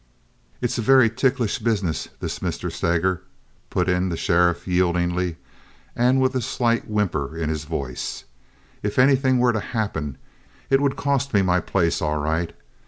[0.61, 2.71] "It's a very ticklish business, this, Mr.
[2.71, 3.21] Steger,"
[3.69, 5.35] put in the sheriff, yieldingly,
[5.95, 8.23] and yet with a slight whimper in his voice.
[8.81, 10.17] "If anything were to happen,
[10.71, 12.51] it would cost me my place all right.